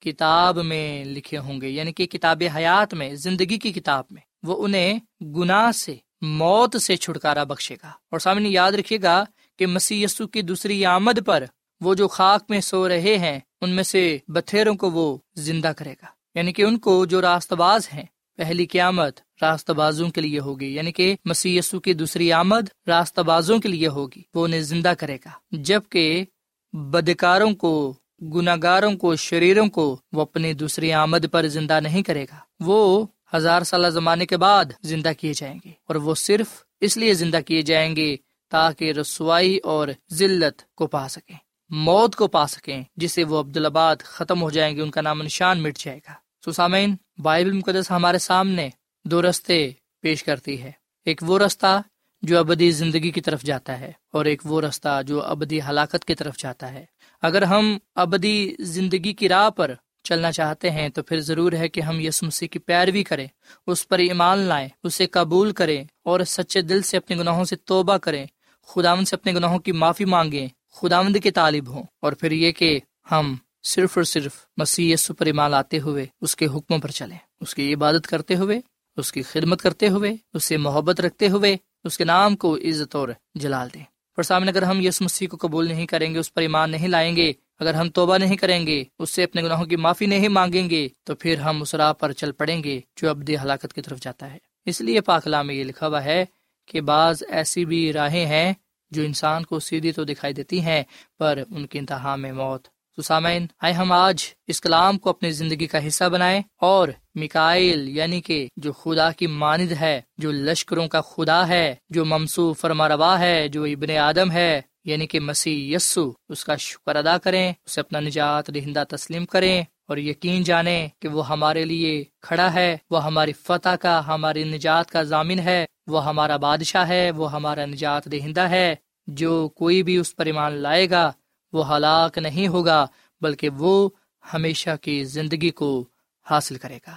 کتاب 0.00 0.58
میں 0.58 1.04
لکھے 1.04 1.38
ہوں 1.38 1.60
گے 1.60 1.68
یعنی 1.68 1.92
کہ 1.92 2.06
کتاب 2.06 2.42
حیات 2.56 2.94
میں، 2.94 3.14
زندگی 3.14 3.58
کی 3.58 3.72
کتاب 3.72 4.04
میں۔ 4.10 4.22
وہ 4.42 4.64
انہیں 4.64 4.98
گناہ 5.24 5.72
سے، 5.72 5.94
موت 6.20 6.82
سے 6.82 6.96
چھٹکارا 6.96 7.44
بخشے 7.44 7.74
گا۔ 7.74 7.88
اور 7.88 8.18
سامنے 8.18 8.48
یاد 8.48 8.72
رکھیے 8.72 8.98
گا 9.02 9.24
کہ 9.58 9.66
مسی 9.66 10.04
کی 10.32 10.42
دوسری 10.42 10.84
آمد 10.84 11.18
پر 11.26 11.44
وہ 11.80 11.94
جو 11.94 12.08
خاک 12.08 12.44
میں 12.48 12.60
سو 12.60 12.88
رہے 12.88 13.18
ہیں، 13.18 13.40
ان 13.60 13.70
میں 13.70 13.82
سے 13.82 14.18
بتھیروں 14.28 14.74
کو 14.74 14.90
وہ 14.90 15.18
زندہ 15.34 15.72
کرے 15.76 15.92
گا۔ 15.92 16.06
یعنی 16.34 16.52
کہ 16.52 16.62
ان 16.62 16.78
کو 16.78 17.06
جو 17.06 17.20
راست 17.20 17.52
باز 17.52 17.88
ہیں، 17.94 18.04
پہلی 18.36 18.66
قیامت 18.66 19.20
راست 19.42 19.70
بازوں 19.70 20.10
کے 20.10 20.20
لیے 20.20 20.38
ہوگی۔ 20.38 20.74
یعنی 20.74 20.92
کہ 20.92 21.16
مسی 21.24 21.60
کی 21.84 21.92
دوسری 21.92 22.32
آمد 22.32 22.88
راست 22.88 23.18
بازوں 23.18 23.58
کے 23.58 23.68
لیے 23.68 23.88
ہوگی۔ 23.88 24.22
وہ 24.34 24.44
انہیں 24.44 24.60
زندہ 24.60 24.92
کرے 24.98 25.16
گا۔ 25.16 25.30
جبکہ 25.50 26.24
بدکاروں 26.72 27.54
کو 27.54 27.94
گناگاروں 28.22 28.96
کو، 28.96 29.16
شریروں 29.16 29.68
کو 29.68 30.00
وہ 30.12 30.22
اپنی 30.22 30.52
دوسری 30.52 30.92
آمد 30.92 31.26
پر 31.32 31.46
زندہ 31.46 31.80
نہیں 31.80 32.02
کرے 32.02 32.24
گا۔ 32.24 32.36
وہ 32.60 33.06
ہزار 33.34 33.62
سالہ 33.62 33.86
زمانے 33.86 34.26
کے 34.26 34.36
بعد 34.36 34.64
زندہ 34.82 35.12
کیے 35.20 35.32
جائیں 35.32 35.58
گے 35.64 35.70
اور 35.84 35.94
وہ 35.94 36.14
صرف 36.14 36.46
اس 36.80 36.96
لیے 36.96 37.14
زندہ 37.14 37.38
کیے 37.46 37.62
جائیں 37.62 37.96
گے 37.96 38.16
تاکہ 38.50 38.92
رسوائی 38.92 39.58
اور 39.58 39.88
ذلت 40.12 40.62
کو 40.74 40.86
پا 40.86 41.08
سکیں، 41.08 41.36
موت 41.70 42.16
کو 42.16 42.28
پا 42.28 42.46
سکیں 42.46 42.82
جسے 42.96 43.24
وہ 43.24 43.40
عبدالآباد 43.40 43.96
ختم 43.96 44.42
ہو 44.42 44.50
جائیں 44.50 44.76
گے، 44.76 44.82
ان 44.82 44.90
کا 44.90 45.00
نام 45.00 45.22
نشان 45.22 45.62
مٹ 45.62 45.78
جائے 45.78 46.00
گا۔ 46.08 46.12
سسامین 46.50 46.96
بائبل 47.18 47.52
مقدس 47.52 47.90
ہمارے 47.90 48.18
سامنے 48.18 48.68
دو 49.04 49.22
رستے 49.22 49.70
پیش 50.00 50.24
کرتی 50.24 50.62
ہے۔ 50.62 50.72
ایک 51.04 51.22
وہ 51.26 51.38
رستہ 51.38 51.82
جو 52.22 52.38
ابدی 52.38 52.70
زندگی 52.70 53.10
کی 53.10 53.20
طرف 53.20 53.42
جاتا 53.42 53.80
ہے 53.80 53.92
اور 54.12 54.24
ایک 54.24 54.42
وہ 54.44 54.60
رستہ 54.60 55.02
جو 55.06 55.22
ابدی 55.22 55.60
ہلاکت 55.68 56.04
کی 56.04 56.14
طرف 56.14 56.36
جاتا 56.36 56.72
ہے۔ 56.72 56.84
اگر 57.22 57.42
ہم 57.42 57.78
ابدی 57.94 58.54
زندگی 58.58 59.12
کی 59.12 59.28
راہ 59.28 59.50
پر 59.50 59.74
چلنا 60.02 60.32
چاہتے 60.32 60.70
ہیں 60.70 60.88
تو 60.88 61.02
پھر 61.02 61.20
ضرور 61.20 61.52
ہے 61.52 61.68
کہ 61.68 61.80
ہم 61.80 62.00
یس 62.00 62.22
مسیح 62.22 62.48
کی 62.48 62.58
پیروی 62.58 63.04
کریں، 63.04 63.26
اس 63.66 63.88
پر 63.88 63.98
ایمان 63.98 64.38
لائیں، 64.38 64.68
اسے 64.82 65.06
قبول 65.06 65.52
کریں 65.52 65.84
اور 66.04 66.20
سچے 66.20 66.60
دل 66.60 66.82
سے 66.82 66.96
اپنے 66.96 67.16
گناہوں 67.16 67.44
سے 67.44 67.56
توبہ 67.56 67.96
کریں۔ 67.96 68.26
خداوند 68.66 69.08
سے 69.08 69.16
اپنے 69.16 69.32
گناہوں 69.32 69.58
کی 69.58 69.72
معافی 69.72 70.04
مانگیں، 70.04 70.48
خداوند 70.72 71.16
کے 71.22 71.30
طالب 71.30 71.68
ہوں۔ 71.68 71.82
اور 72.02 72.12
پھر 72.12 72.30
یہ 72.30 72.52
کہ 72.52 72.80
ہم 73.10 73.34
صرف 73.62 73.98
اور 73.98 74.04
صرف 74.04 74.32
مسیح 74.56 74.94
یسو 74.94 75.14
پر 75.14 75.26
ایمان 75.26 75.50
لاتے 75.50 75.78
ہوئے، 75.78 76.06
اس 76.20 76.36
کے 76.36 76.46
حکموں 76.46 76.78
پر 76.78 76.90
چلیں۔ 76.90 77.18
اس 77.40 77.54
کی 77.54 77.74
عبادت 77.74 78.06
کرتے 78.06 78.36
ہوئے، 78.36 78.60
اس 78.96 79.12
کی 79.12 79.22
خدمت 79.22 79.62
کرتے 79.62 79.88
ہوئے، 79.88 80.16
اس 80.34 80.44
سے 80.44 80.56
محبت 80.56 81.00
رکھتے 81.00 81.28
ہوئے، 81.28 81.56
اس 81.84 81.98
کے 81.98 82.04
نام 82.04 82.36
کو 82.36 82.56
عزت 82.56 82.94
اور 82.94 83.08
جلال 83.34 83.68
دیں۔ 83.74 83.84
پر 84.16 84.22
سامنے 84.22 84.50
اگر 84.50 84.62
ہم 84.62 84.80
یس 84.80 85.00
مسیح 85.00 85.28
کو 85.28 85.36
قبول 85.40 85.68
نہیں 85.68 85.86
کریں 85.86 86.14
گے، 86.14 86.18
اس 86.18 86.34
پر 86.34 86.42
ایمان 86.42 86.70
نہیں 86.70 86.88
لائیں 86.88 87.16
گے، 87.16 87.32
اگر 87.60 87.74
ہم 87.74 87.90
توبہ 87.90 88.18
نہیں 88.18 88.36
کریں 88.36 88.66
گے، 88.66 88.84
اس 88.98 89.10
سے 89.10 89.24
اپنے 89.24 89.42
گناہوں 89.42 89.66
کی 89.66 89.76
معافی 89.76 90.06
نہیں 90.06 90.28
مانگیں 90.28 90.70
گے، 90.70 90.88
تو 91.04 91.14
پھر 91.14 91.38
ہم 91.38 91.62
اس 91.62 91.74
راہ 91.74 91.92
پر 91.92 92.12
چل 92.12 92.32
پڑیں 92.32 92.64
گے 92.64 92.80
جو 92.96 93.10
ابدی 93.10 93.36
ہلاکت 93.36 93.72
کی 93.72 93.82
طرف 93.82 94.00
جاتا 94.00 94.32
ہے۔ 94.32 94.38
اس 94.66 94.80
لیے 94.80 95.00
پاکلا 95.00 95.42
میں 95.42 95.54
یہ 95.54 95.64
لکھا 95.64 95.86
ہوا 95.86 96.04
ہے 96.04 96.24
کہ 96.66 96.80
بعض 96.80 97.22
ایسی 97.28 97.64
بھی 97.64 97.92
راہیں 97.92 98.26
ہیں 98.26 98.52
جو 98.90 99.02
انسان 99.02 99.44
کو 99.44 99.60
سیدھی 99.60 99.92
تو 99.92 100.04
دکھائی 100.04 100.34
دیتی 100.34 100.60
ہیں، 100.60 100.82
پر 101.18 101.42
ان 101.50 101.66
کی 101.66 101.78
انتہا 101.78 102.16
میں 102.16 102.32
موت 102.32 102.68
تو 102.96 103.02
سامعین، 103.02 103.46
آئے 103.62 103.72
ہم 103.72 103.92
آج 103.92 104.24
اس 104.46 104.60
کلام 104.60 104.98
کو 104.98 105.10
اپنی 105.10 105.30
زندگی 105.30 105.66
کا 105.66 105.86
حصہ 105.86 106.04
بنائیں 106.04 106.42
اور 106.60 106.88
مکائل 107.14 107.88
یعنی 107.88 108.20
کہ 108.20 108.48
جو 108.56 108.72
خدا 108.72 109.10
کی 109.12 109.26
ماند 109.26 109.72
ہے، 109.72 110.00
جو 110.16 110.32
لشکروں 110.32 110.88
کا 110.88 111.00
خدا 111.00 111.48
ہے، 111.48 111.74
جو 111.88 112.04
ممسو 112.04 112.52
فرما 112.52 112.88
روا 112.88 113.18
ہے، 113.18 113.48
جو 113.48 113.64
ابن 113.64 113.96
آدم 113.96 114.30
ہے 114.30 114.60
یعنی 114.84 115.06
کہ 115.06 115.20
مسیح 115.20 115.76
یسو 115.76 116.12
اس 116.28 116.44
کا 116.44 116.56
شکر 116.56 116.96
ادا 116.96 117.18
کریں، 117.18 117.52
اسے 117.66 117.80
اپنا 117.80 118.00
نجات 118.00 118.54
دہندہ 118.54 118.84
تسلیم 118.88 119.24
کریں 119.24 119.62
اور 119.88 119.96
یقین 119.96 120.42
جانیں 120.42 120.88
کہ 120.98 121.08
وہ 121.08 121.28
ہمارے 121.28 121.64
لیے 121.64 122.04
کھڑا 122.20 122.54
ہے، 122.54 122.76
وہ 122.90 123.04
ہماری 123.04 123.32
فتح 123.32 123.74
کا، 123.80 124.06
ہماری 124.06 124.44
نجات 124.44 124.90
کا 124.90 125.02
ضامن 125.02 125.38
ہے، 125.38 125.64
وہ 125.86 126.04
ہمارا 126.04 126.36
بادشاہ 126.36 126.88
ہے، 126.88 127.10
وہ 127.10 127.32
ہمارا 127.32 127.66
نجات 127.66 128.04
دہندہ 128.04 128.40
ہے، 128.40 128.74
جو 129.06 129.48
کوئی 129.48 129.82
بھی 129.82 129.96
اس 129.96 130.16
پر 130.16 130.26
ایمان 130.26 130.52
لائے 130.52 130.90
گا 130.90 131.12
وہ 131.52 131.76
ہلاک 131.76 132.18
نہیں 132.18 132.48
ہوگا، 132.48 132.86
بلکہ 133.20 133.48
وہ 133.48 133.88
ہمیشہ 134.34 134.70
کی 134.80 135.04
زندگی 135.04 135.50
کو 135.50 135.88
حاصل 136.30 136.56
کرے 136.56 136.78
گا۔ 136.86 136.96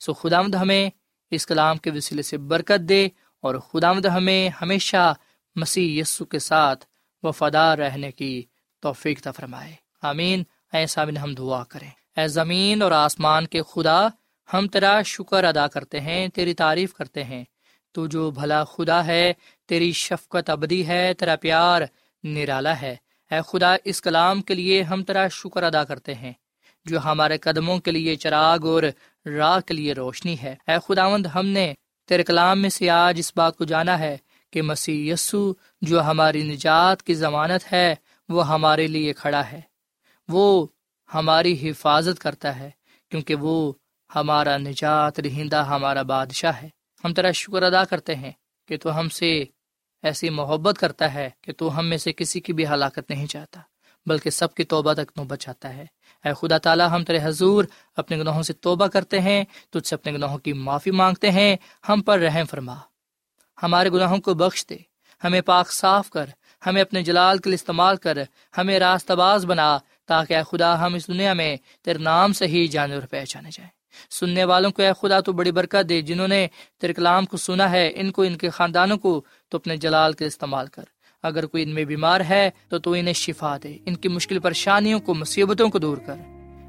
سو 0.00 0.12
خدا 0.12 0.42
مد 0.42 0.54
ہمیں 0.54 0.90
اس 1.30 1.46
کلام 1.46 1.76
کے 1.76 1.90
وسیلے 1.90 2.22
سے 2.22 2.38
برکت 2.38 2.88
دے 2.88 3.08
اور 3.40 3.54
خدا 3.54 3.92
مد 3.92 4.06
ہمیں 4.06 4.48
ہمیشہ 4.48 5.14
مسیح 5.56 6.00
یسو 6.00 6.24
کے 6.24 6.38
ساتھ 6.38 6.84
وفادار 7.22 7.78
رہنے 7.78 8.12
کی 8.12 8.42
توفیق 8.80 9.28
فرمائے۔ 9.36 9.74
آمین۔ 10.02 10.42
ایسا 10.72 11.04
بھی 11.04 11.18
ہم 11.18 11.34
دعا 11.34 11.64
کریں۔ 11.64 11.90
اے 12.16 12.28
زمین 12.28 12.82
اور 12.82 12.92
آسمان 12.92 13.46
کے 13.46 13.62
خدا، 13.62 14.06
ہم 14.54 14.68
تیرا 14.68 15.02
شکر 15.02 15.44
ادا 15.44 15.66
کرتے 15.66 16.00
ہیں، 16.00 16.28
تیری 16.28 16.54
تعریف 16.54 16.94
کرتے 16.94 17.24
ہیں۔ 17.24 17.44
تو 17.92 18.06
جو 18.06 18.30
بھلا 18.30 18.64
خدا 18.64 19.06
ہے، 19.06 19.32
تیری 19.66 19.92
شفقت 19.92 20.50
ابدی 20.50 20.86
ہے، 20.86 21.14
تیرا 21.14 21.36
پیار 21.36 21.82
نرالا 22.22 22.80
ہے۔ 22.80 22.96
اے 23.30 23.40
خدا، 23.48 23.76
اس 23.84 24.02
کلام 24.02 24.42
کے 24.42 24.54
لیے 24.54 24.82
ہم 24.82 25.04
تیرا 25.04 25.28
شکر 25.28 25.62
ادا 25.62 25.84
کرتے 25.84 26.14
ہیں، 26.14 26.32
جو 26.84 27.00
ہمارے 27.00 27.38
قدموں 27.38 27.78
کے 27.78 27.90
لیے 27.90 28.16
چراغ 28.16 28.66
اور 28.66 28.82
راہ 29.26 29.60
کے 29.60 29.74
لیے 29.74 29.92
روشنی 29.92 30.36
ہے۔ 30.42 30.54
اے 30.68 30.76
خداوند، 30.86 31.26
ہم 31.26 31.46
نے 31.46 31.74
تیرے 32.08 32.22
کلام 32.22 32.62
میں 32.62 32.70
سے 32.70 32.90
آج 32.90 33.14
اس 33.18 33.32
بات 33.36 33.56
کو 33.56 33.64
جانا 33.64 33.98
ہے 33.98 34.16
کہ 34.50 34.62
مسیح 34.62 35.12
یسو، 35.12 35.52
جو 35.82 36.00
ہماری 36.02 36.42
نجات 36.42 37.02
کی 37.02 37.14
ضمانت 37.14 37.72
ہے، 37.72 37.94
وہ 38.28 38.48
ہمارے 38.48 38.86
لیے 38.86 39.12
کھڑا 39.12 39.50
ہے۔ 39.52 39.60
وہ 40.28 40.66
ہماری 41.14 41.70
حفاظت 41.70 42.18
کرتا 42.18 42.58
ہے، 42.58 42.70
کیونکہ 43.10 43.34
وہ 43.34 43.72
ہمارا 44.14 44.56
نجات 44.56 45.20
رہندہ 45.20 45.64
ہمارا 45.64 46.02
بادشاہ 46.02 46.62
ہے۔ 46.62 46.68
ہم 47.04 47.14
تیرا 47.14 47.30
شکر 47.30 47.62
ادا 47.62 47.84
کرتے 47.84 48.14
ہیں 48.14 48.32
کہ 48.68 48.76
تو 48.76 48.98
ہم 48.98 49.08
سے 49.08 49.44
ایسی 50.02 50.30
محبت 50.30 50.78
کرتا 50.78 51.14
ہے 51.14 51.30
کہ 51.40 51.52
تو 51.52 51.78
ہم 51.78 51.86
میں 51.86 51.98
سے 51.98 52.12
کسی 52.12 52.40
کی 52.40 52.52
بھی 52.52 52.66
ہلاکت 52.66 53.10
نہیں 53.10 53.26
چاہتا، 53.26 53.60
بلکہ 54.06 54.30
سب 54.30 54.54
کی 54.54 54.64
توبہ 54.64 54.92
تک 54.92 55.10
نو 55.16 55.24
بچاتا 55.24 55.74
ہے۔ 55.76 55.86
اے 56.24 56.32
خدا 56.34 56.58
تعالیٰ، 56.58 56.90
ہم 56.90 57.04
تیرے 57.04 57.18
حضور 57.22 57.64
اپنے 57.96 58.18
گناہوں 58.18 58.42
سے 58.42 58.52
توبہ 58.52 58.86
کرتے 58.86 59.20
ہیں، 59.20 59.44
تجھ 59.70 59.86
سے 59.86 59.94
اپنے 59.94 60.12
گناہوں 60.12 60.38
کی 60.38 60.52
معافی 60.52 60.90
مانگتے 60.90 61.30
ہیں، 61.30 61.56
ہم 61.88 62.00
پر 62.00 62.18
رحم 62.18 62.44
فرما۔ 62.50 62.74
ہمارے 63.62 63.90
گناہوں 63.90 64.18
کو 64.18 64.34
بخش 64.34 64.66
دے، 64.70 64.76
ہمیں 65.24 65.40
پاک 65.40 65.72
صاف 65.72 66.10
کر، 66.10 66.26
ہمیں 66.66 66.82
اپنے 66.82 67.02
جلال 67.02 67.38
کے 67.38 67.50
لیے 67.50 67.54
استعمال 67.54 67.96
کر، 67.96 68.18
ہمیں 68.58 68.78
راست 68.78 69.10
باز 69.10 69.44
بنا، 69.44 69.78
تاکہ 70.06 70.36
اے 70.36 70.42
خدا 70.50 70.86
ہم 70.86 70.94
اس 70.94 71.08
دنیا 71.08 71.32
میں 71.32 71.56
تیرے 71.82 71.98
نام 71.98 72.32
سے 72.32 72.46
ہی 72.46 72.66
جانے 72.68 72.94
اور 72.94 73.02
پہچانے 73.02 73.50
جائیں۔ 73.52 73.79
سننے 74.10 74.44
والوں 74.44 74.70
کو 74.70 74.82
اے 74.82 74.88
خدا 75.00 75.20
تو 75.20 75.32
بڑی 75.32 75.52
برکت 75.52 75.88
دے، 75.88 76.02
جنہوں 76.02 76.28
نے 76.28 76.46
تیرے 76.80 76.92
کلام 76.92 77.24
کو 77.24 77.36
سنا 77.36 77.70
ہے، 77.70 77.92
ان 77.94 78.10
کو، 78.10 78.22
ان 78.22 78.36
کے 78.36 78.50
خاندانوں 78.50 78.98
کو 78.98 79.22
تو 79.48 79.58
اپنے 79.58 79.76
جلال 79.76 80.12
کے 80.12 80.26
استعمال 80.26 80.66
کر۔ 80.66 80.82
اگر 81.22 81.46
کوئی 81.46 81.62
ان 81.62 81.70
میں 81.70 81.84
بیمار 81.84 82.20
ہے 82.28 82.50
تو 82.68 82.78
تو 82.78 82.92
انہیں 82.92 83.14
شفا 83.14 83.56
دے، 83.62 83.78
ان 83.86 83.94
کی 83.96 84.08
مشکل 84.08 84.38
پریشانیوں 84.38 85.00
کو، 85.00 85.14
مصیبتوں 85.14 85.68
کو 85.68 85.78
دور 85.78 85.98
کر۔ 85.98 86.14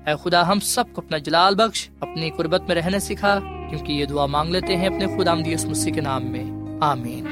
اے 0.08 0.14
خدا، 0.24 0.48
ہم 0.48 0.60
سب 0.60 0.84
کو 0.94 1.02
اپنا 1.02 1.18
جلال 1.18 1.56
بخش، 1.56 1.90
اپنی 2.00 2.30
قربت 2.30 2.62
میں 2.62 2.76
رہنے 2.76 3.00
سکھا، 3.00 3.40
کیونکہ 3.70 3.92
یہ 3.92 4.06
دعا 4.06 4.26
مانگ 4.26 4.52
لیتے 4.52 4.76
ہیں 4.76 4.88
اپنے 4.88 5.06
خدا 5.08 5.34
مدیس 5.34 5.66
مسیح 5.66 5.94
کے 5.94 6.02
نام 6.02 6.26
میں۔ 6.26 6.44
آمین۔ 6.82 7.28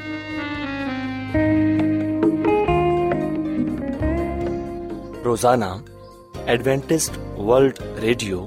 روزانہ 5.24 5.64
ایڈوینٹسٹ 6.46 7.18
ورلڈ 7.38 7.78
ریڈیو 8.00 8.46